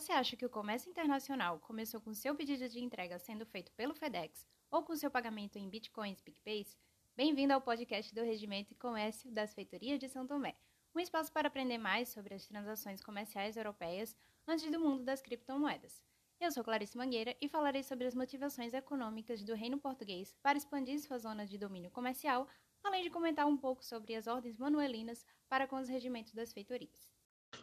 você 0.00 0.12
acha 0.12 0.36
que 0.36 0.46
o 0.46 0.50
comércio 0.50 0.88
internacional 0.88 1.58
começou 1.58 2.00
com 2.00 2.14
seu 2.14 2.32
pedido 2.32 2.68
de 2.68 2.78
entrega 2.78 3.18
sendo 3.18 3.44
feito 3.44 3.72
pelo 3.72 3.96
FedEx 3.96 4.46
ou 4.70 4.84
com 4.84 4.94
seu 4.94 5.10
pagamento 5.10 5.58
em 5.58 5.68
bitcoins 5.68 6.20
PicPays, 6.20 6.78
bem-vindo 7.16 7.52
ao 7.52 7.60
podcast 7.60 8.14
do 8.14 8.22
Regimento 8.22 8.72
e 8.72 8.76
Comércio 8.76 9.28
das 9.32 9.52
Feitorias 9.52 9.98
de 9.98 10.08
São 10.08 10.24
Tomé, 10.24 10.54
um 10.94 11.00
espaço 11.00 11.32
para 11.32 11.48
aprender 11.48 11.78
mais 11.78 12.10
sobre 12.10 12.32
as 12.32 12.46
transações 12.46 13.02
comerciais 13.02 13.56
europeias 13.56 14.16
antes 14.46 14.70
do 14.70 14.78
mundo 14.78 15.02
das 15.02 15.20
criptomoedas. 15.20 16.00
Eu 16.40 16.52
sou 16.52 16.62
Clarice 16.62 16.96
Mangueira 16.96 17.36
e 17.40 17.48
falarei 17.48 17.82
sobre 17.82 18.06
as 18.06 18.14
motivações 18.14 18.72
econômicas 18.72 19.42
do 19.42 19.56
Reino 19.56 19.80
Português 19.80 20.32
para 20.40 20.56
expandir 20.56 21.00
sua 21.00 21.18
zona 21.18 21.44
de 21.44 21.58
domínio 21.58 21.90
comercial, 21.90 22.46
além 22.84 23.02
de 23.02 23.10
comentar 23.10 23.48
um 23.48 23.56
pouco 23.56 23.84
sobre 23.84 24.14
as 24.14 24.28
ordens 24.28 24.56
manuelinas 24.58 25.26
para 25.48 25.66
com 25.66 25.74
os 25.74 25.88
regimentos 25.88 26.34
das 26.34 26.52
feitorias. 26.52 27.17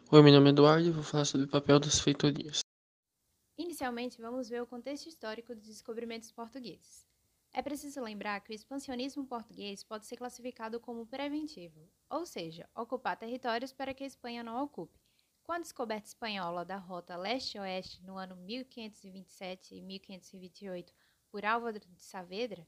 Oi, 0.08 0.22
meu 0.22 0.32
nome 0.32 0.50
é 0.50 0.52
Eduardo 0.52 0.86
e 0.86 0.92
vou 0.92 1.02
falar 1.02 1.24
sobre 1.24 1.46
o 1.46 1.50
papel 1.50 1.80
das 1.80 1.98
feitorias. 1.98 2.60
Inicialmente, 3.58 4.20
vamos 4.20 4.48
ver 4.48 4.62
o 4.62 4.66
contexto 4.66 5.08
histórico 5.08 5.52
dos 5.52 5.66
descobrimentos 5.66 6.30
portugueses. 6.30 7.04
É 7.52 7.60
preciso 7.60 8.00
lembrar 8.00 8.40
que 8.40 8.52
o 8.52 8.54
expansionismo 8.54 9.26
português 9.26 9.82
pode 9.82 10.06
ser 10.06 10.16
classificado 10.16 10.78
como 10.78 11.08
preventivo, 11.08 11.90
ou 12.08 12.24
seja, 12.24 12.70
ocupar 12.72 13.16
territórios 13.16 13.72
para 13.72 13.92
que 13.92 14.04
a 14.04 14.06
Espanha 14.06 14.44
não 14.44 14.62
ocupe. 14.62 14.96
Com 15.42 15.50
a 15.50 15.58
descoberta 15.58 16.06
espanhola 16.06 16.64
da 16.64 16.76
rota 16.76 17.16
leste-oeste 17.16 18.00
no 18.04 18.16
ano 18.16 18.36
1527 18.36 19.74
e 19.74 19.82
1528 19.82 20.94
por 21.32 21.44
Álvaro 21.44 21.80
de 21.80 22.00
Saavedra, 22.00 22.64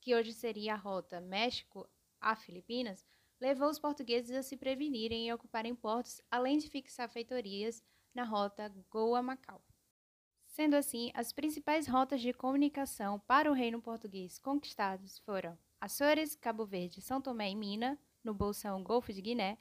que 0.00 0.12
hoje 0.12 0.32
seria 0.32 0.74
a 0.74 0.76
rota 0.76 1.20
México 1.20 1.88
a 2.20 2.34
Filipinas, 2.34 3.06
levou 3.40 3.68
os 3.68 3.78
portugueses 3.78 4.34
a 4.36 4.42
se 4.42 4.56
prevenirem 4.56 5.28
e 5.28 5.32
ocuparem 5.32 5.74
portos, 5.74 6.20
além 6.30 6.58
de 6.58 6.68
fixar 6.68 7.08
feitorias 7.08 7.82
na 8.14 8.24
rota 8.24 8.72
Goa-Macau. 8.90 9.62
Sendo 10.46 10.74
assim, 10.74 11.10
as 11.14 11.32
principais 11.32 11.88
rotas 11.88 12.20
de 12.20 12.32
comunicação 12.32 13.18
para 13.26 13.50
o 13.50 13.54
reino 13.54 13.82
português 13.82 14.38
conquistados 14.38 15.18
foram 15.18 15.58
Açores, 15.80 16.36
Cabo 16.36 16.64
Verde, 16.64 17.02
São 17.02 17.20
Tomé 17.20 17.50
e 17.50 17.56
Mina, 17.56 17.98
no 18.22 18.32
bolsão 18.32 18.82
Golfo 18.82 19.12
de 19.12 19.20
Guiné, 19.20 19.58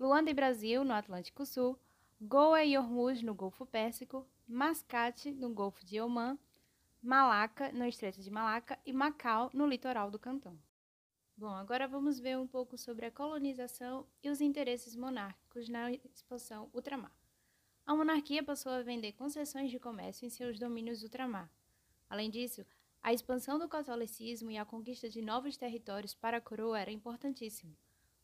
Luanda 0.00 0.30
e 0.30 0.34
Brasil, 0.34 0.82
no 0.82 0.94
Atlântico 0.94 1.44
Sul, 1.44 1.78
Goa 2.20 2.64
e 2.64 2.76
Hormuz, 2.76 3.22
no 3.22 3.34
Golfo 3.34 3.66
Pérsico, 3.66 4.26
Mascate, 4.48 5.30
no 5.30 5.52
Golfo 5.52 5.84
de 5.84 6.00
Oman, 6.00 6.38
Malaca, 7.02 7.70
no 7.70 7.86
Estreito 7.86 8.22
de 8.22 8.30
Malaca 8.30 8.78
e 8.84 8.92
Macau, 8.92 9.50
no 9.52 9.66
litoral 9.66 10.10
do 10.10 10.18
Cantão. 10.18 10.58
Bom, 11.36 11.50
agora 11.50 11.88
vamos 11.88 12.20
ver 12.20 12.38
um 12.38 12.46
pouco 12.46 12.78
sobre 12.78 13.06
a 13.06 13.10
colonização 13.10 14.06
e 14.22 14.30
os 14.30 14.40
interesses 14.40 14.94
monárquicos 14.94 15.68
na 15.68 15.90
expansão 15.90 16.70
ultramar. 16.72 17.12
A 17.84 17.94
monarquia 17.94 18.40
passou 18.40 18.70
a 18.70 18.82
vender 18.82 19.12
concessões 19.12 19.68
de 19.68 19.80
comércio 19.80 20.24
em 20.24 20.30
seus 20.30 20.60
domínios 20.60 21.02
ultramar. 21.02 21.50
Além 22.08 22.30
disso, 22.30 22.64
a 23.02 23.12
expansão 23.12 23.58
do 23.58 23.68
catolicismo 23.68 24.48
e 24.52 24.56
a 24.56 24.64
conquista 24.64 25.10
de 25.10 25.20
novos 25.20 25.56
territórios 25.56 26.14
para 26.14 26.36
a 26.36 26.40
coroa 26.40 26.78
era 26.78 26.92
importantíssimo. 26.92 27.76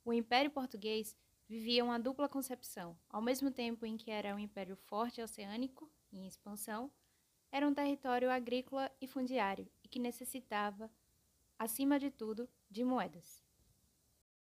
O 0.04 0.12
Império 0.12 0.50
Português 0.52 1.16
vivia 1.48 1.84
uma 1.84 1.98
dupla 1.98 2.28
concepção. 2.28 2.96
Ao 3.08 3.20
mesmo 3.20 3.50
tempo 3.50 3.84
em 3.84 3.96
que 3.96 4.12
era 4.12 4.36
um 4.36 4.38
império 4.38 4.76
forte 4.76 5.20
oceânico, 5.20 5.90
em 6.12 6.28
expansão, 6.28 6.88
era 7.50 7.66
um 7.66 7.74
território 7.74 8.30
agrícola 8.30 8.88
e 9.00 9.08
fundiário 9.08 9.68
e 9.82 9.88
que 9.88 9.98
necessitava 9.98 10.88
acima 11.58 11.98
de 11.98 12.08
tudo, 12.08 12.48
de 12.70 12.84
moedas. 12.84 13.42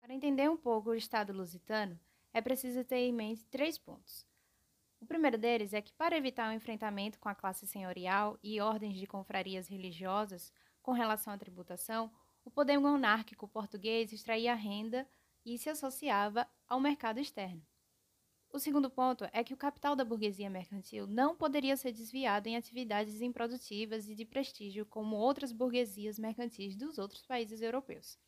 Para 0.00 0.14
entender 0.14 0.50
um 0.50 0.56
pouco 0.56 0.91
o 0.91 0.94
Estado 0.94 1.33
lusitano, 1.33 1.98
é 2.33 2.41
preciso 2.41 2.84
ter 2.84 2.97
em 2.97 3.12
mente 3.12 3.47
três 3.47 3.78
pontos. 3.78 4.27
O 5.00 5.06
primeiro 5.06 5.39
deles 5.39 5.72
é 5.72 5.80
que, 5.80 5.92
para 5.92 6.16
evitar 6.16 6.50
o 6.50 6.55
enfrentamento 6.55 7.19
com 7.19 7.28
a 7.28 7.34
classe 7.34 7.66
senhorial 7.66 8.38
e 8.43 8.60
ordens 8.60 8.99
de 8.99 9.06
confrarias 9.06 9.69
religiosas 9.69 10.53
com 10.82 10.93
relação 10.93 11.32
à 11.32 11.38
tributação, 11.38 12.12
o 12.44 12.50
poder 12.50 12.78
monárquico 12.78 13.49
português 13.49 14.12
extraía 14.12 14.54
renda 14.54 15.09
e 15.44 15.56
se 15.59 15.70
associava 15.70 16.47
ao 16.69 16.81
mercado 16.81 17.19
externo. 17.19 17.62
O 18.53 18.59
segundo 18.59 18.91
ponto 18.91 19.28
é 19.33 19.44
que 19.44 19.55
o 19.55 19.56
capital 19.56 19.94
da 19.94 20.05
burguesia 20.05 20.50
mercantil 20.50 21.06
não 21.06 21.37
poderia 21.37 21.77
ser 21.77 21.93
desviado 21.93 22.49
em 22.49 22.56
atividades 22.56 23.21
improdutivas 23.21 24.09
e 24.09 24.15
de 24.15 24.25
prestígio 24.25 24.84
como 24.84 25.15
outras 25.15 25.53
burguesias 25.53 26.19
mercantis 26.19 26.75
dos 26.75 26.99
outros 26.99 27.25
países 27.25 27.62
europeus. 27.62 28.19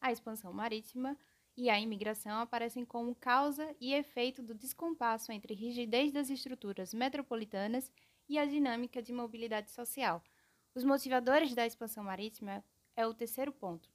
A 0.00 0.10
expansão 0.10 0.52
marítima 0.52 1.16
e 1.56 1.70
a 1.70 1.78
imigração 1.78 2.40
aparecem 2.40 2.84
como 2.84 3.14
causa 3.14 3.72
e 3.80 3.94
efeito 3.94 4.42
do 4.42 4.52
descompasso 4.52 5.30
entre 5.30 5.54
rigidez 5.54 6.10
das 6.10 6.28
estruturas 6.28 6.92
metropolitanas 6.92 7.90
e 8.28 8.36
a 8.36 8.44
dinâmica 8.44 9.00
de 9.00 9.12
mobilidade 9.12 9.70
social. 9.70 10.22
Os 10.74 10.82
motivadores 10.82 11.54
da 11.54 11.64
expansão 11.64 12.02
marítima 12.02 12.64
é 12.96 13.06
o 13.06 13.14
terceiro 13.14 13.52
ponto. 13.52 13.88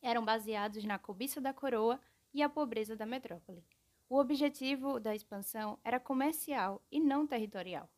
Eram 0.00 0.24
baseados 0.24 0.84
na 0.84 0.96
cobiça 0.96 1.40
da 1.40 1.52
coroa 1.52 2.00
e 2.32 2.40
a 2.40 2.48
pobreza 2.48 2.94
da 2.94 3.04
metrópole. 3.04 3.64
O 4.10 4.18
objetivo 4.18 4.98
da 4.98 5.14
expansão 5.14 5.78
era 5.84 6.00
comercial 6.00 6.82
e 6.90 6.98
não 6.98 7.26
territorial. 7.26 7.88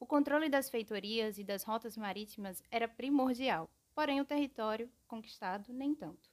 O 0.00 0.06
controle 0.06 0.48
das 0.48 0.68
feitorias 0.68 1.38
e 1.38 1.44
das 1.44 1.62
rotas 1.62 1.96
marítimas 1.96 2.60
era 2.70 2.88
primordial, 2.88 3.70
porém 3.94 4.20
o 4.20 4.24
território 4.24 4.90
conquistado 5.06 5.72
nem 5.72 5.94
tanto. 5.94 6.28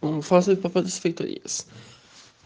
Vamos 0.00 0.26
falar 0.26 0.48
o 0.48 0.56
papel 0.56 0.82
das 0.82 0.98
feitorias. 0.98 1.66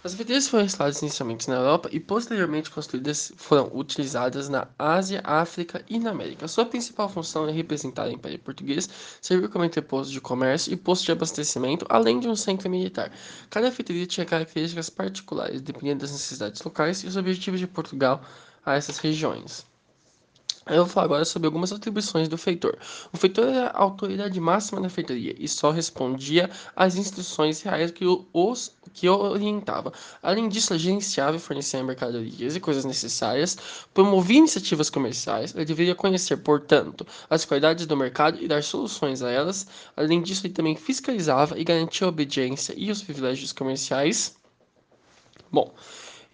As 0.05 0.13
feitorias 0.13 0.47
foram 0.47 0.67
instaladas 0.67 1.01
inicialmente 1.01 1.49
na 1.49 1.57
Europa 1.57 1.89
e 1.91 1.99
posteriormente 1.99 2.71
construídas 2.71 3.33
foram 3.39 3.71
utilizadas 3.75 4.51
na 4.51 4.69
Ásia, 4.79 5.23
África 5.25 5.83
e 5.89 5.99
na 5.99 6.11
América. 6.11 6.47
Sua 6.47 6.67
principal 6.67 7.09
função 7.09 7.49
é 7.49 7.53
representar 7.53 8.07
o 8.09 8.13
Império 8.13 8.39
Português, 8.39 8.87
servir 9.23 9.49
como 9.49 9.65
entreposto 9.65 10.13
de 10.13 10.21
comércio 10.21 10.71
e 10.71 10.77
posto 10.77 11.07
de 11.07 11.13
abastecimento, 11.13 11.87
além 11.89 12.21
de 12.21 12.29
um 12.29 12.37
centro 12.37 12.69
militar. 12.69 13.11
Cada 13.49 13.73
feitoria 13.73 14.07
tinha 14.07 14.27
características 14.27 14.91
particulares, 14.91 15.63
dependendo 15.63 16.01
das 16.01 16.13
necessidades 16.13 16.61
locais 16.61 17.03
e 17.03 17.07
os 17.07 17.17
objetivos 17.17 17.59
de 17.59 17.67
Portugal 17.67 18.23
a 18.63 18.75
essas 18.75 18.99
regiões. 18.99 19.65
Eu 20.67 20.85
vou 20.85 20.87
falar 20.87 21.05
agora 21.05 21.25
sobre 21.27 21.47
algumas 21.47 21.73
atribuições 21.73 22.27
do 22.27 22.39
feitor. 22.39 22.79
O 23.13 23.19
feitor 23.19 23.49
era 23.49 23.67
a 23.67 23.83
autoridade 23.83 24.41
máxima 24.41 24.81
da 24.81 24.89
feitoria 24.89 25.35
e 25.39 25.47
só 25.47 25.71
respondia 25.71 26.51
às 26.75 26.97
instruções 26.97 27.61
reais 27.61 27.91
que 27.91 28.05
os 28.33 28.73
que 28.95 29.09
o 29.09 29.15
orientava. 29.15 29.93
Além 30.23 30.49
disso, 30.49 30.79
gerenciava 30.79 31.37
e 31.37 31.41
fornecia 31.41 31.83
mercadorias 31.83 32.57
e 32.57 32.61
coisas 32.61 32.85
necessárias, 32.85 33.59
promovia 33.93 34.39
iniciativas 34.39 34.89
comerciais, 34.89 35.55
ele 35.55 35.65
deveria 35.65 35.95
conhecer, 35.95 36.37
portanto, 36.39 37.07
as 37.29 37.45
qualidades 37.45 37.87
do 37.87 37.97
mercado 37.97 38.41
e 38.41 38.49
dar 38.49 38.63
soluções 38.63 39.21
a 39.21 39.31
elas. 39.31 39.67
Além 39.97 40.23
disso, 40.23 40.47
ele 40.47 40.55
também 40.55 40.77
fiscalizava 40.77 41.59
e 41.59 41.65
garantia 41.65 42.07
a 42.07 42.11
obediência 42.11 42.73
e 42.77 42.91
os 42.91 43.03
privilégios 43.03 43.53
comerciais. 43.53 44.37
Bom, 45.51 45.75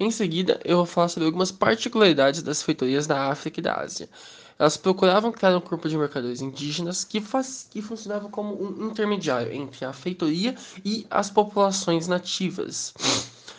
em 0.01 0.11
seguida, 0.11 0.59
eu 0.65 0.79
vou 0.79 0.87
falar 0.87 1.09
sobre 1.09 1.27
algumas 1.27 1.53
particularidades 1.53 2.43
das 2.43 2.63
feitorias 2.63 3.07
da 3.07 3.29
África 3.29 3.61
e 3.61 3.63
da 3.63 3.75
Ásia. 3.75 4.09
Elas 4.59 4.79
procuravam 4.79 5.31
criar 5.31 5.55
um 5.55 5.61
grupo 5.61 5.91
de 5.91 5.97
mercadores 5.97 6.41
indígenas 6.41 7.05
que, 7.05 7.21
faz, 7.21 7.69
que 7.71 7.83
funcionava 7.83 8.31
como 8.31 8.63
um 8.63 8.87
intermediário 8.87 9.53
entre 9.53 9.85
a 9.85 9.93
feitoria 9.93 10.55
e 10.83 11.07
as 11.11 11.29
populações 11.31 12.09
nativas. 12.09 12.95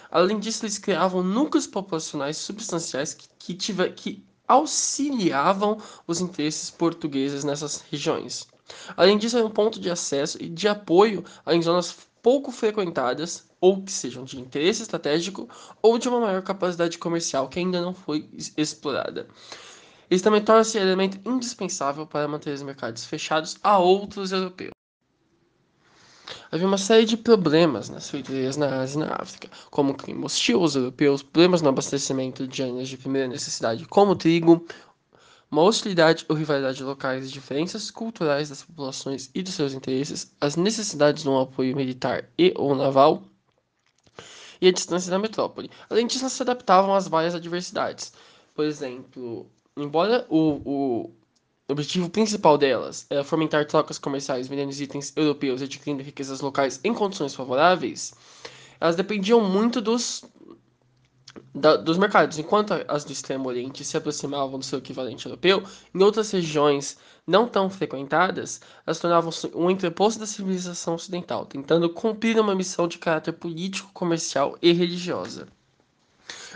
Além 0.09 0.40
disso, 0.40 0.66
eles 0.66 0.79
criavam 0.79 1.22
núcleos 1.22 1.68
populacionais 1.68 2.38
substanciais 2.38 3.13
que, 3.13 3.53
que, 3.53 3.90
que 3.91 4.25
auxiliavam 4.47 5.78
os 6.08 6.22
interesses 6.22 6.72
portugueses 6.72 7.44
nessas 7.44 7.84
regiões. 7.91 8.47
Além 8.97 9.19
disso, 9.19 9.38
era 9.38 9.46
um 9.46 9.52
ponto 9.52 9.79
de 9.79 9.91
acesso 9.91 10.41
e 10.41 10.50
de 10.50 10.68
apoio 10.68 11.23
em 11.47 11.62
zonas 11.62 11.96
pouco 12.22 12.52
frequentadas 12.52 13.50
ou 13.61 13.84
que 13.84 13.91
sejam 13.91 14.25
de 14.25 14.40
interesse 14.40 14.81
estratégico 14.81 15.47
ou 15.81 15.99
de 15.99 16.09
uma 16.09 16.19
maior 16.19 16.41
capacidade 16.41 16.97
comercial 16.97 17.47
que 17.47 17.59
ainda 17.59 17.79
não 17.79 17.93
foi 17.93 18.28
explorada. 18.58 19.28
Isso 20.09 20.23
também 20.23 20.43
torna-se 20.43 20.78
elemento 20.78 21.17
indispensável 21.23 22.05
para 22.05 22.28
manter 22.28 22.53
os 22.53 22.63
mercados 22.63 23.05
fechados 23.05 23.55
a 23.63 23.78
outros 23.78 24.34
europeus. 24.34 24.72
Havia 26.52 26.67
uma 26.67 26.78
série 26.78 27.05
de 27.05 27.16
problemas 27.16 27.90
nas 27.90 28.09
feitorias 28.09 28.58
na 28.58 28.81
Ásia 28.81 28.97
e 28.97 29.08
na 29.08 29.16
África, 29.17 29.47
como 29.69 29.93
o 29.93 29.96
clima 29.96 30.25
hostil 30.25 30.59
aos 30.59 30.75
europeus, 30.75 31.23
problemas 31.23 31.61
no 31.61 31.69
abastecimento 31.69 32.46
de 32.46 32.58
gêneros 32.58 32.90
de 32.90 32.97
primeira 32.97 33.29
necessidade, 33.29 33.85
como 33.85 34.17
trigo, 34.17 34.66
uma 35.49 35.61
hostilidade 35.61 36.25
ou 36.28 36.35
rivalidade 36.35 36.84
locais, 36.84 37.31
diferenças 37.31 37.90
culturais 37.90 38.49
das 38.49 38.63
populações 38.63 39.29
e 39.34 39.41
dos 39.41 39.53
seus 39.53 39.73
interesses, 39.73 40.35
as 40.41 40.58
necessidades 40.58 41.23
de 41.23 41.29
um 41.29 41.40
apoio 41.40 41.73
militar 41.75 42.29
e 42.37 42.53
ou 42.58 42.75
naval, 42.75 43.23
e 44.61 44.67
a 44.67 44.72
distância 44.72 45.09
da 45.09 45.17
metrópole. 45.17 45.69
Além 45.90 46.05
disso, 46.05 46.22
elas 46.22 46.34
se 46.34 46.43
adaptavam 46.43 46.93
às 46.93 47.08
várias 47.08 47.34
adversidades. 47.34 48.13
Por 48.53 48.63
exemplo, 48.63 49.49
embora 49.75 50.25
o, 50.29 50.61
o 50.63 51.11
objetivo 51.67 52.09
principal 52.09 52.58
delas 52.58 53.08
era 53.09 53.23
fomentar 53.23 53.66
trocas 53.66 53.97
comerciais 53.97 54.47
vendendo 54.47 54.72
itens 54.72 55.11
europeus 55.16 55.61
e 55.61 55.63
adquirindo 55.63 56.03
riquezas 56.03 56.41
locais 56.41 56.79
em 56.84 56.93
condições 56.93 57.34
favoráveis, 57.34 58.13
elas 58.79 58.96
dependiam 58.96 59.41
muito 59.41 59.81
dos 59.81 60.23
da, 61.53 61.75
dos 61.78 61.97
mercados. 61.97 62.37
Enquanto 62.39 62.73
as 62.87 63.03
do 63.03 63.11
Extremo 63.11 63.47
Oriente 63.49 63.83
se 63.83 63.97
aproximavam 63.97 64.59
do 64.59 64.66
seu 64.66 64.79
equivalente 64.79 65.25
europeu, 65.25 65.63
em 65.93 66.03
outras 66.03 66.31
regiões 66.31 66.97
não 67.25 67.47
tão 67.47 67.69
frequentadas, 67.69 68.61
elas 68.85 68.99
tornavam-se 68.99 69.51
um 69.55 69.69
entreposto 69.69 70.19
da 70.19 70.25
civilização 70.25 70.95
ocidental, 70.95 71.45
tentando 71.45 71.89
cumprir 71.89 72.39
uma 72.39 72.55
missão 72.55 72.87
de 72.87 72.97
caráter 72.97 73.33
político, 73.33 73.91
comercial 73.93 74.57
e 74.61 74.72
religiosa. 74.72 75.47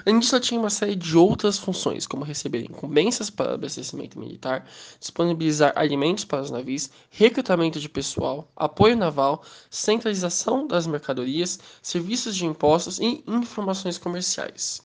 Além 0.06 0.20
disso, 0.20 0.36
ela 0.36 0.42
tinha 0.42 0.60
uma 0.60 0.70
série 0.70 0.96
de 0.96 1.18
outras 1.18 1.58
funções, 1.58 2.06
como 2.06 2.24
receber 2.24 2.62
incumbências 2.64 3.30
para 3.30 3.54
abastecimento 3.54 4.20
militar, 4.20 4.68
disponibilizar 5.00 5.74
alimentos 5.76 6.26
para 6.26 6.42
os 6.42 6.52
navios, 6.52 6.90
recrutamento 7.10 7.80
de 7.80 7.90
pessoal, 7.90 8.48
apoio 8.56 8.96
naval, 8.96 9.44
centralização 9.70 10.68
das 10.68 10.86
mercadorias, 10.86 11.60
serviços 11.82 12.36
de 12.36 12.46
impostos 12.46 13.00
e 13.00 13.24
informações 13.28 13.98
comerciais. 13.98 14.82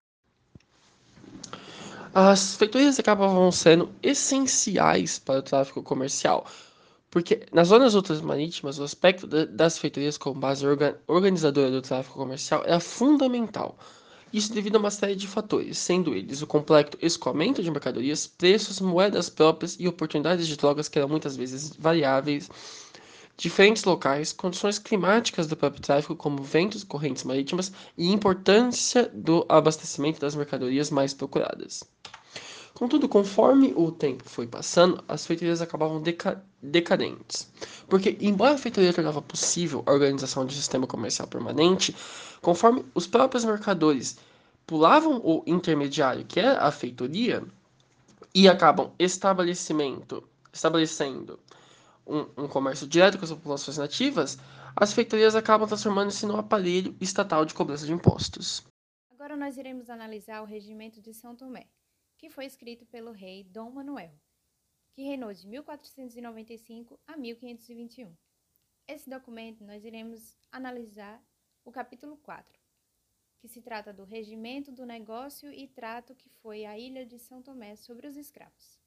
As 2.13 2.55
feitorias 2.55 2.99
acabavam 2.99 3.51
sendo 3.51 3.89
essenciais 4.01 5.19
para 5.19 5.39
o 5.39 5.43
tráfico 5.43 5.83
comercial, 5.83 6.45
porque 7.09 7.45
nas 7.53 7.69
zonas 7.69 7.95
outras 7.95 8.21
marítimas, 8.21 8.79
o 8.79 8.83
aspecto 8.83 9.27
das 9.27 9.77
feitorias 9.77 10.17
como 10.17 10.39
base 10.39 10.65
organizadora 11.07 11.71
do 11.71 11.81
tráfico 11.81 12.17
comercial 12.17 12.63
era 12.65 12.79
fundamental. 12.79 13.77
Isso 14.31 14.53
devido 14.53 14.75
a 14.75 14.79
uma 14.79 14.91
série 14.91 15.15
de 15.15 15.27
fatores, 15.27 15.77
sendo 15.77 16.13
eles 16.13 16.41
o 16.41 16.47
complexo 16.47 16.97
escoamento 17.01 17.63
de 17.63 17.71
mercadorias, 17.71 18.27
preços, 18.27 18.81
moedas 18.81 19.29
próprias 19.29 19.77
e 19.79 19.87
oportunidades 19.87 20.47
de 20.47 20.57
trocas 20.57 20.89
que 20.89 20.99
eram 20.99 21.07
muitas 21.07 21.37
vezes 21.37 21.73
variáveis, 21.77 22.49
diferentes 23.37 23.83
locais, 23.85 24.33
condições 24.33 24.79
climáticas 24.79 25.47
do 25.47 25.55
próprio 25.55 25.81
tráfego, 25.81 26.15
como 26.15 26.43
ventos, 26.43 26.83
correntes 26.83 27.23
marítimas 27.23 27.71
e 27.97 28.11
importância 28.11 29.09
do 29.13 29.45
abastecimento 29.47 30.19
das 30.19 30.35
mercadorias 30.35 30.89
mais 30.89 31.13
procuradas. 31.13 31.83
Contudo, 32.77 33.09
conforme 33.09 33.73
o 33.75 33.91
tempo 33.91 34.23
foi 34.29 34.45
passando, 34.45 35.03
as 35.07 35.25
feitorias 35.25 35.63
acabavam 35.63 35.99
deca 35.99 36.45
decadentes. 36.61 37.51
Porque, 37.89 38.15
embora 38.21 38.53
a 38.53 38.57
feitoria 38.59 38.93
tornava 38.93 39.19
possível 39.19 39.81
a 39.87 39.91
organização 39.91 40.45
de 40.45 40.53
um 40.53 40.57
sistema 40.57 40.85
comercial 40.85 41.27
permanente, 41.27 41.95
conforme 42.39 42.85
os 42.93 43.07
próprios 43.07 43.43
mercadores 43.43 44.19
pulavam 44.67 45.19
o 45.23 45.41
intermediário, 45.47 46.23
que 46.23 46.39
é 46.39 46.49
a 46.49 46.69
feitoria, 46.69 47.43
e 48.31 48.47
acabam 48.47 48.91
estabelecimento, 48.99 50.23
estabelecendo 50.53 51.39
um, 52.05 52.27
um 52.43 52.47
comércio 52.47 52.85
direto 52.85 53.17
com 53.17 53.25
as 53.25 53.31
populações 53.31 53.79
nativas, 53.79 54.37
as 54.75 54.93
feitorias 54.93 55.35
acabam 55.35 55.67
transformando-se 55.67 56.27
num 56.27 56.37
aparelho 56.37 56.95
estatal 57.01 57.43
de 57.43 57.55
cobrança 57.55 57.87
de 57.87 57.91
impostos. 57.91 58.63
Agora 59.15 59.35
nós 59.35 59.57
iremos 59.57 59.89
analisar 59.89 60.43
o 60.43 60.45
regimento 60.45 61.01
de 61.01 61.11
São 61.11 61.35
Tomé 61.35 61.65
que 62.17 62.29
foi 62.29 62.45
escrito 62.45 62.85
pelo 62.85 63.11
rei 63.11 63.43
Dom 63.43 63.71
Manuel, 63.71 64.13
que 64.91 65.03
reinou 65.03 65.31
de 65.31 65.47
1495 65.47 66.99
a 67.05 67.15
1521. 67.15 68.15
Esse 68.87 69.09
documento 69.09 69.63
nós 69.63 69.85
iremos 69.85 70.35
analisar 70.51 71.23
o 71.63 71.71
capítulo 71.71 72.17
4, 72.17 72.59
que 73.37 73.47
se 73.47 73.61
trata 73.61 73.93
do 73.93 74.03
regimento 74.03 74.71
do 74.71 74.85
negócio 74.85 75.51
e 75.51 75.67
trato 75.67 76.15
que 76.15 76.29
foi 76.29 76.65
a 76.65 76.77
ilha 76.77 77.05
de 77.05 77.19
São 77.19 77.41
Tomé 77.41 77.75
sobre 77.75 78.07
os 78.07 78.15
escravos. 78.15 78.79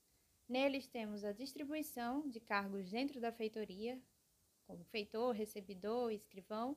Neles 0.48 0.88
temos 0.88 1.22
a 1.22 1.32
distribuição 1.32 2.28
de 2.28 2.40
cargos 2.40 2.90
dentro 2.90 3.20
da 3.20 3.30
feitoria, 3.30 4.00
como 4.66 4.82
feitor, 4.84 5.32
recebidor 5.32 6.10
escrivão, 6.10 6.76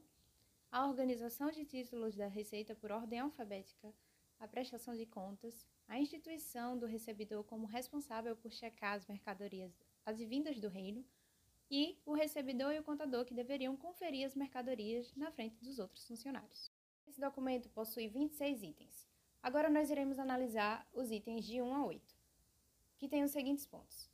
a 0.72 0.88
organização 0.88 1.50
de 1.50 1.66
títulos 1.66 2.16
da 2.16 2.28
receita 2.28 2.76
por 2.76 2.92
ordem 2.92 3.20
alfabética, 3.20 3.94
a 4.40 4.48
prestação 4.48 4.96
de 4.96 5.06
contas, 5.06 5.66
a 5.94 6.00
instituição 6.00 6.76
do 6.76 6.88
recebidor 6.88 7.44
como 7.44 7.68
responsável 7.68 8.36
por 8.36 8.52
checar 8.52 8.96
as 8.96 9.06
mercadorias 9.06 9.72
advindas 10.04 10.60
do 10.60 10.68
reino 10.68 11.06
e 11.70 12.00
o 12.04 12.14
recebidor 12.16 12.74
e 12.74 12.80
o 12.80 12.84
contador 12.84 13.24
que 13.24 13.34
deveriam 13.36 13.78
conferir 13.78 14.26
as 14.26 14.34
mercadorias 14.34 15.14
na 15.16 15.32
frente 15.32 15.64
dos 15.64 15.78
outros 15.78 16.08
funcionários. 16.08 16.72
Esse 17.08 17.22
documento 17.22 17.70
possui 17.70 18.08
26 18.08 18.64
itens. 18.64 19.08
Agora 19.44 19.70
nós 19.70 19.92
iremos 19.92 20.18
analisar 20.18 20.84
os 20.92 21.12
itens 21.12 21.46
de 21.46 21.62
1 21.62 21.76
a 21.76 21.86
8, 21.86 22.16
que 22.98 23.08
têm 23.08 23.24
os 23.24 23.30
seguintes 23.30 23.68
pontos. 23.68 24.10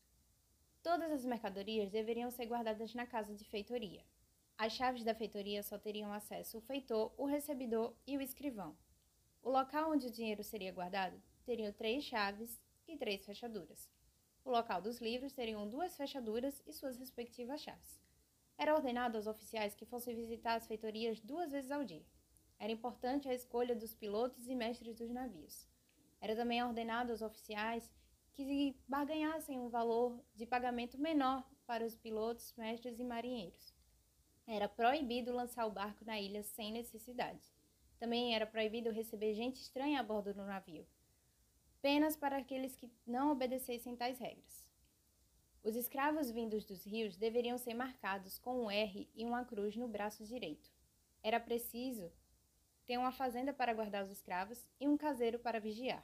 Todas 0.83 1.09
as 1.13 1.23
mercadorias 1.23 1.89
deveriam 1.89 2.29
ser 2.29 2.45
guardadas 2.45 2.93
na 2.93 3.07
casa 3.07 3.33
de 3.33 3.45
feitoria. 3.45 4.03
As 4.57 4.73
chaves 4.73 5.05
da 5.05 5.15
feitoria 5.15 5.63
só 5.63 5.77
teriam 5.77 6.11
acesso 6.11 6.57
o 6.57 6.61
feitor, 6.61 7.13
o 7.17 7.25
recebidor 7.25 7.95
e 8.05 8.17
o 8.17 8.21
escrivão. 8.21 8.75
O 9.41 9.49
local 9.49 9.93
onde 9.93 10.07
o 10.07 10.11
dinheiro 10.11 10.43
seria 10.43 10.73
guardado 10.73 11.28
teriam 11.45 11.71
três 11.73 12.03
chaves 12.03 12.59
e 12.87 12.97
três 12.97 13.25
fechaduras. 13.25 13.89
O 14.43 14.51
local 14.51 14.81
dos 14.81 14.99
livros 14.99 15.33
teriam 15.33 15.67
duas 15.67 15.95
fechaduras 15.95 16.61
e 16.65 16.73
suas 16.73 16.97
respectivas 16.97 17.61
chaves. 17.61 18.01
Era 18.57 18.75
ordenado 18.75 19.17
aos 19.17 19.27
oficiais 19.27 19.75
que 19.75 19.85
fossem 19.85 20.15
visitar 20.15 20.55
as 20.55 20.67
feitorias 20.67 21.19
duas 21.19 21.51
vezes 21.51 21.71
ao 21.71 21.83
dia. 21.83 22.05
Era 22.57 22.71
importante 22.71 23.29
a 23.29 23.33
escolha 23.33 23.75
dos 23.75 23.93
pilotos 23.93 24.47
e 24.47 24.55
mestres 24.55 24.95
dos 24.95 25.09
navios. 25.09 25.67
Era 26.19 26.35
também 26.35 26.63
ordenado 26.63 27.11
aos 27.11 27.21
oficiais 27.21 27.89
que 28.33 28.75
barganhassem 28.87 29.59
um 29.59 29.69
valor 29.69 30.19
de 30.35 30.45
pagamento 30.45 30.97
menor 30.97 31.47
para 31.65 31.85
os 31.85 31.95
pilotos, 31.95 32.53
mestres 32.57 32.99
e 32.99 33.03
marinheiros. 33.03 33.73
Era 34.47 34.67
proibido 34.67 35.31
lançar 35.31 35.65
o 35.67 35.71
barco 35.71 36.03
na 36.03 36.19
ilha 36.19 36.43
sem 36.43 36.71
necessidade. 36.71 37.53
Também 37.99 38.33
era 38.33 38.47
proibido 38.47 38.91
receber 38.91 39.33
gente 39.33 39.61
estranha 39.61 39.99
a 39.99 40.03
bordo 40.03 40.33
do 40.33 40.43
navio 40.43 40.87
penas 41.81 42.15
para 42.15 42.37
aqueles 42.37 42.75
que 42.75 42.91
não 43.05 43.31
obedecessem 43.31 43.95
tais 43.95 44.19
regras. 44.19 44.67
Os 45.63 45.75
escravos 45.75 46.31
vindos 46.31 46.63
dos 46.63 46.83
rios 46.85 47.17
deveriam 47.17 47.57
ser 47.57 47.73
marcados 47.73 48.39
com 48.39 48.63
um 48.63 48.71
R 48.71 49.09
e 49.13 49.25
uma 49.25 49.43
cruz 49.43 49.75
no 49.75 49.87
braço 49.87 50.23
direito. 50.23 50.71
Era 51.21 51.39
preciso 51.39 52.11
ter 52.85 52.97
uma 52.97 53.11
fazenda 53.11 53.53
para 53.53 53.73
guardar 53.73 54.03
os 54.03 54.11
escravos 54.11 54.67
e 54.79 54.87
um 54.87 54.97
caseiro 54.97 55.37
para 55.37 55.59
vigiar. 55.59 56.03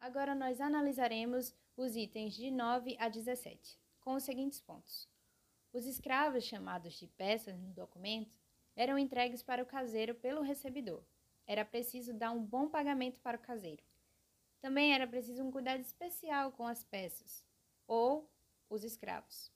Agora 0.00 0.34
nós 0.34 0.60
analisaremos 0.60 1.54
os 1.76 1.94
itens 1.94 2.34
de 2.34 2.50
9 2.50 2.96
a 2.98 3.08
17, 3.08 3.78
com 4.00 4.14
os 4.14 4.24
seguintes 4.24 4.60
pontos. 4.60 5.08
Os 5.72 5.86
escravos, 5.86 6.44
chamados 6.44 6.94
de 6.94 7.06
peças 7.06 7.58
no 7.58 7.70
documento, 7.72 8.34
eram 8.74 8.98
entregues 8.98 9.42
para 9.42 9.62
o 9.62 9.66
caseiro 9.66 10.14
pelo 10.14 10.42
recebidor. 10.42 11.02
Era 11.46 11.64
preciso 11.64 12.12
dar 12.12 12.30
um 12.30 12.44
bom 12.44 12.68
pagamento 12.68 13.20
para 13.20 13.36
o 13.36 13.40
caseiro. 13.40 13.82
Também 14.62 14.94
era 14.94 15.08
preciso 15.08 15.42
um 15.42 15.50
cuidado 15.50 15.80
especial 15.80 16.52
com 16.52 16.64
as 16.64 16.84
peças, 16.84 17.44
ou 17.84 18.30
os 18.70 18.84
escravos. 18.84 19.50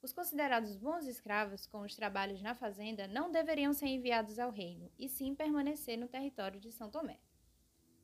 Os 0.00 0.12
considerados 0.12 0.76
bons 0.76 1.04
escravos 1.08 1.66
com 1.66 1.80
os 1.80 1.96
trabalhos 1.96 2.40
na 2.40 2.54
fazenda 2.54 3.08
não 3.08 3.32
deveriam 3.32 3.72
ser 3.72 3.88
enviados 3.88 4.38
ao 4.38 4.52
reino, 4.52 4.88
e 4.96 5.08
sim 5.08 5.34
permanecer 5.34 5.98
no 5.98 6.06
território 6.06 6.60
de 6.60 6.70
São 6.70 6.88
Tomé. 6.88 7.18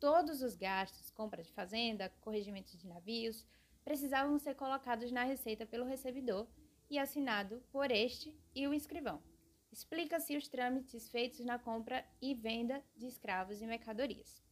Todos 0.00 0.42
os 0.42 0.56
gastos, 0.56 1.10
compra 1.10 1.44
de 1.44 1.52
fazenda, 1.52 2.12
corregimento 2.20 2.76
de 2.76 2.88
navios, 2.88 3.46
precisavam 3.84 4.36
ser 4.36 4.56
colocados 4.56 5.12
na 5.12 5.22
receita 5.22 5.64
pelo 5.64 5.84
recebidor 5.84 6.48
e 6.90 6.98
assinado 6.98 7.62
por 7.70 7.88
este 7.92 8.36
e 8.52 8.66
o 8.66 8.74
escrivão. 8.74 9.22
Explica-se 9.70 10.36
os 10.36 10.48
trâmites 10.48 11.08
feitos 11.08 11.44
na 11.44 11.56
compra 11.56 12.04
e 12.20 12.34
venda 12.34 12.82
de 12.96 13.06
escravos 13.06 13.62
e 13.62 13.66
mercadorias. 13.66 14.42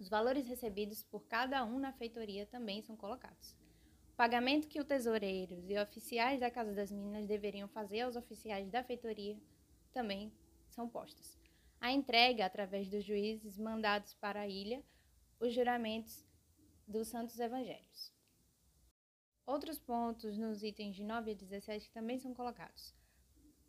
Os 0.00 0.08
valores 0.08 0.48
recebidos 0.48 1.02
por 1.02 1.26
cada 1.26 1.62
um 1.62 1.78
na 1.78 1.92
feitoria 1.92 2.46
também 2.46 2.80
são 2.80 2.96
colocados. 2.96 3.54
O 4.08 4.16
pagamento 4.16 4.66
que 4.66 4.80
os 4.80 4.86
tesoureiros 4.86 5.68
e 5.68 5.78
oficiais 5.78 6.40
da 6.40 6.50
Casa 6.50 6.72
das 6.72 6.90
Minas 6.90 7.26
deveriam 7.26 7.68
fazer 7.68 8.00
aos 8.00 8.16
oficiais 8.16 8.70
da 8.70 8.82
feitoria 8.82 9.38
também 9.92 10.32
são 10.70 10.88
postos. 10.88 11.38
A 11.78 11.92
entrega, 11.92 12.46
através 12.46 12.88
dos 12.88 13.04
juízes 13.04 13.58
mandados 13.58 14.14
para 14.14 14.40
a 14.40 14.48
ilha, 14.48 14.82
os 15.38 15.52
juramentos 15.54 16.24
dos 16.88 17.08
santos 17.08 17.38
evangelhos. 17.38 18.10
Outros 19.46 19.78
pontos 19.78 20.38
nos 20.38 20.62
itens 20.62 20.96
de 20.96 21.04
9 21.04 21.32
a 21.32 21.34
17 21.34 21.90
também 21.90 22.18
são 22.18 22.32
colocados, 22.32 22.94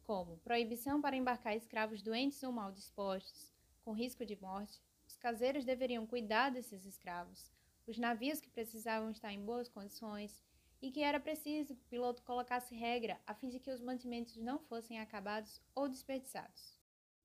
como 0.04 0.38
proibição 0.38 1.02
para 1.02 1.18
embarcar 1.18 1.58
escravos 1.58 2.02
doentes 2.02 2.42
ou 2.44 2.54
mal 2.54 2.72
dispostos, 2.72 3.52
com 3.84 3.92
risco 3.92 4.26
de 4.26 4.40
morte, 4.40 4.82
caseiros 5.22 5.64
deveriam 5.64 6.06
cuidar 6.06 6.50
desses 6.50 6.84
escravos, 6.84 7.52
os 7.86 7.98
navios 7.98 8.42
que 8.42 8.50
precisavam 8.50 9.12
estar 9.12 9.32
em 9.32 9.46
boas 9.46 9.70
condições 9.70 10.44
e 10.82 10.92
que 10.92 11.04
era 11.04 11.20
preciso 11.20 11.76
que 11.76 11.84
o 11.84 11.90
piloto 11.90 12.24
colocasse 12.24 12.74
regra 12.74 13.22
a 13.28 13.36
fim 13.36 13.48
de 13.48 13.60
que 13.60 13.70
os 13.70 13.80
mantimentos 13.80 14.36
não 14.38 14.58
fossem 14.58 15.00
acabados 15.00 15.62
ou 15.76 15.88
desperdiçados. 15.88 16.76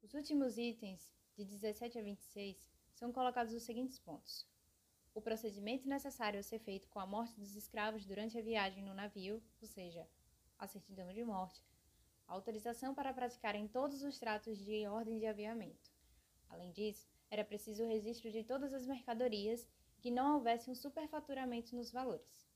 Os 0.03 0.12
últimos 0.12 0.59
itens, 0.59 1.11
de 1.35 1.45
17 1.45 1.99
a 1.99 2.03
26, 2.03 2.71
são 2.93 3.11
colocados 3.11 3.55
os 3.55 3.62
seguintes 3.62 3.99
pontos: 3.99 4.47
o 5.15 5.23
procedimento 5.23 5.88
necessário 5.88 6.38
a 6.38 6.43
ser 6.43 6.59
feito 6.59 6.91
com 6.91 7.00
a 7.00 7.07
morte 7.07 7.41
dos 7.41 7.57
escravos 7.57 8.05
durante 8.05 8.38
a 8.38 8.43
viagem 8.43 8.85
no 8.85 8.93
navio, 8.93 9.43
ou 9.62 9.67
seja, 9.67 10.07
a 10.59 10.67
certidão 10.67 11.11
de 11.15 11.25
morte, 11.25 11.62
a 12.29 12.35
autorização 12.35 12.95
para 12.95 13.15
praticarem 13.15 13.67
todos 13.67 14.03
os 14.03 14.19
tratos 14.19 14.59
de 14.59 14.87
ordem 14.87 15.19
de 15.19 15.26
aviamento. 15.26 15.91
Além 16.50 16.71
disso, 16.73 17.15
Era 17.30 17.45
preciso 17.45 17.85
o 17.85 17.88
registro 17.88 18.30
de 18.30 18.45
todas 18.45 18.73
as 18.73 18.87
mercadorias 18.87 19.68
que 19.99 20.11
não 20.11 20.35
houvesse 20.35 20.71
um 20.71 20.75
superfaturamento 20.75 21.75
nos 21.75 21.90
valores. 21.90 22.47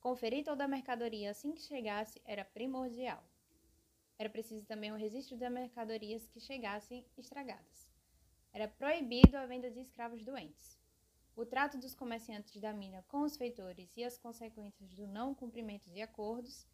Conferir 0.00 0.44
toda 0.44 0.64
a 0.64 0.68
mercadoria 0.68 1.30
assim 1.30 1.52
que 1.52 1.60
chegasse 1.60 2.20
era 2.24 2.44
primordial. 2.44 3.22
Era 4.18 4.30
preciso 4.30 4.66
também 4.66 4.92
o 4.92 4.96
registro 4.96 5.36
das 5.36 5.52
mercadorias 5.52 6.26
que 6.28 6.40
chegassem 6.40 7.04
estragadas. 7.16 7.90
Era 8.52 8.66
proibido 8.66 9.36
a 9.36 9.46
venda 9.46 9.70
de 9.70 9.80
escravos 9.80 10.24
doentes. 10.24 10.78
O 11.36 11.46
trato 11.46 11.78
dos 11.78 11.94
comerciantes 11.94 12.60
da 12.60 12.72
mina 12.72 13.04
com 13.08 13.22
os 13.22 13.36
feitores 13.36 13.96
e 13.96 14.02
as 14.02 14.18
consequências 14.18 14.92
do 14.94 15.06
não 15.06 15.34
cumprimento 15.34 15.88
de 15.90 16.02
acordos. 16.02 16.66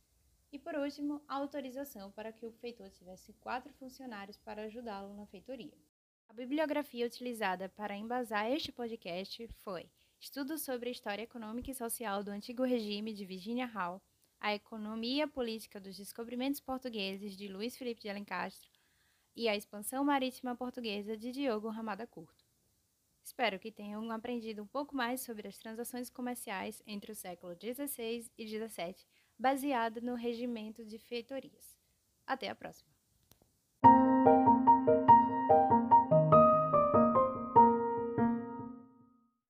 E, 0.50 0.58
por 0.58 0.74
último, 0.74 1.22
a 1.28 1.34
autorização 1.34 2.10
para 2.12 2.32
que 2.32 2.46
o 2.46 2.52
feitor 2.52 2.90
tivesse 2.90 3.32
quatro 3.34 3.72
funcionários 3.74 4.38
para 4.38 4.62
ajudá-lo 4.62 5.14
na 5.14 5.26
feitoria. 5.26 5.76
A 6.28 6.32
bibliografia 6.32 7.06
utilizada 7.06 7.68
para 7.68 7.96
embasar 7.96 8.50
este 8.50 8.70
podcast 8.70 9.48
foi 9.62 9.88
Estudos 10.20 10.62
sobre 10.62 10.88
a 10.88 10.92
História 10.92 11.22
Econômica 11.22 11.70
e 11.70 11.74
Social 11.74 12.22
do 12.22 12.30
Antigo 12.30 12.64
Regime 12.64 13.14
de 13.14 13.24
Virginia 13.24 13.66
Hall, 13.66 14.02
A 14.40 14.54
Economia 14.54 15.28
Política 15.28 15.80
dos 15.80 15.96
Descobrimentos 15.96 16.60
Portugueses 16.60 17.36
de 17.36 17.48
Luiz 17.48 17.76
Felipe 17.76 18.02
de 18.02 18.08
Alencastro 18.08 18.70
e 19.34 19.48
A 19.48 19.56
Expansão 19.56 20.04
Marítima 20.04 20.56
Portuguesa 20.56 21.16
de 21.16 21.30
Diogo 21.30 21.68
Ramada 21.68 22.06
Curto. 22.06 22.44
Espero 23.22 23.58
que 23.58 23.72
tenham 23.72 24.10
aprendido 24.10 24.62
um 24.62 24.66
pouco 24.66 24.94
mais 24.94 25.20
sobre 25.20 25.48
as 25.48 25.58
transações 25.58 26.08
comerciais 26.10 26.82
entre 26.86 27.12
o 27.12 27.16
século 27.16 27.54
XVI 27.54 28.30
e 28.36 28.46
XVII, 28.46 28.96
baseado 29.38 30.00
no 30.00 30.14
regimento 30.14 30.84
de 30.84 30.98
feitorias. 30.98 31.76
Até 32.26 32.48
a 32.48 32.54
próxima! 32.54 32.95